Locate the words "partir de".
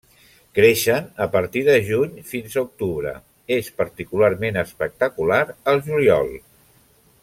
1.35-1.75